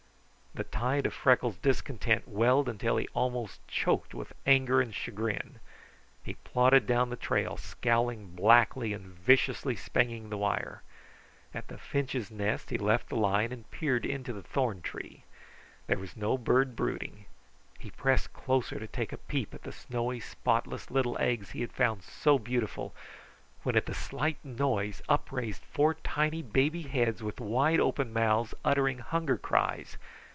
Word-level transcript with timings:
The 0.53 0.65
tide 0.65 1.05
of 1.05 1.13
Freckles' 1.13 1.55
discontent 1.59 2.27
welled 2.27 2.67
until 2.67 2.97
he 2.97 3.07
almost 3.13 3.65
choked 3.69 4.13
with 4.13 4.33
anger 4.45 4.81
and 4.81 4.93
chagrin. 4.93 5.61
He 6.25 6.33
plodded 6.43 6.85
down 6.85 7.09
the 7.09 7.15
trail, 7.15 7.55
scowling 7.55 8.35
blackly 8.35 8.93
and 8.93 9.05
viciously 9.05 9.77
spanging 9.77 10.29
the 10.29 10.35
wire. 10.37 10.81
At 11.53 11.69
the 11.69 11.77
finches' 11.77 12.29
nest 12.29 12.69
he 12.69 12.77
left 12.77 13.07
the 13.07 13.15
line 13.15 13.53
and 13.53 13.71
peered 13.71 14.05
into 14.05 14.33
the 14.33 14.43
thorn 14.43 14.81
tree. 14.81 15.23
There 15.87 15.97
was 15.97 16.17
no 16.17 16.37
bird 16.37 16.75
brooding. 16.75 17.27
He 17.79 17.91
pressed 17.91 18.33
closer 18.33 18.77
to 18.77 18.87
take 18.87 19.13
a 19.13 19.17
peep 19.17 19.53
at 19.53 19.63
the 19.63 19.71
snowy, 19.71 20.19
spotless 20.19 20.91
little 20.91 21.17
eggs 21.17 21.51
he 21.51 21.61
had 21.61 21.71
found 21.71 22.03
so 22.03 22.37
beautiful, 22.37 22.93
when 23.63 23.77
at 23.77 23.85
the 23.85 23.93
slight 23.93 24.43
noise 24.43 25.01
up 25.07 25.31
raised 25.31 25.63
four 25.63 25.93
tiny 25.93 26.41
baby 26.41 26.81
heads 26.81 27.23
with 27.23 27.39
wide 27.39 27.79
open 27.79 28.11
mouths, 28.11 28.53
uttering 28.65 28.97
hunger 28.99 29.37
cries. 29.37 29.97